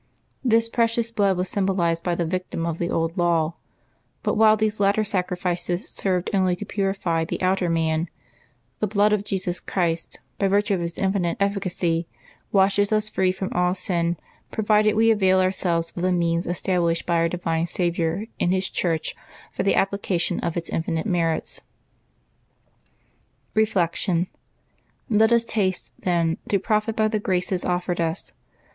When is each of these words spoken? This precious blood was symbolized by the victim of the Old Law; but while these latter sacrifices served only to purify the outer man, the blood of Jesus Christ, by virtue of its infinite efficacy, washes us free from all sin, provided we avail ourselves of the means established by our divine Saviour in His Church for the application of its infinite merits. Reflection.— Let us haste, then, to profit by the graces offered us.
This 0.43 0.67
precious 0.67 1.11
blood 1.11 1.37
was 1.37 1.47
symbolized 1.47 2.01
by 2.03 2.15
the 2.15 2.25
victim 2.25 2.65
of 2.65 2.79
the 2.79 2.89
Old 2.89 3.15
Law; 3.19 3.53
but 4.23 4.33
while 4.33 4.57
these 4.57 4.79
latter 4.79 5.03
sacrifices 5.03 5.87
served 5.89 6.31
only 6.33 6.55
to 6.55 6.65
purify 6.65 7.23
the 7.23 7.39
outer 7.39 7.69
man, 7.69 8.09
the 8.79 8.87
blood 8.87 9.13
of 9.13 9.23
Jesus 9.23 9.59
Christ, 9.59 10.19
by 10.39 10.47
virtue 10.47 10.73
of 10.73 10.81
its 10.81 10.97
infinite 10.97 11.37
efficacy, 11.39 12.07
washes 12.51 12.91
us 12.91 13.11
free 13.11 13.31
from 13.31 13.51
all 13.53 13.75
sin, 13.75 14.17
provided 14.49 14.95
we 14.95 15.11
avail 15.11 15.39
ourselves 15.39 15.93
of 15.95 16.01
the 16.01 16.11
means 16.11 16.47
established 16.47 17.05
by 17.05 17.17
our 17.17 17.29
divine 17.29 17.67
Saviour 17.67 18.25
in 18.39 18.49
His 18.51 18.71
Church 18.71 19.15
for 19.55 19.61
the 19.61 19.75
application 19.75 20.39
of 20.39 20.57
its 20.57 20.71
infinite 20.71 21.05
merits. 21.05 21.61
Reflection.— 23.53 24.25
Let 25.11 25.31
us 25.31 25.47
haste, 25.51 25.93
then, 25.99 26.39
to 26.49 26.57
profit 26.57 26.95
by 26.95 27.07
the 27.07 27.19
graces 27.19 27.63
offered 27.63 28.01
us. 28.01 28.33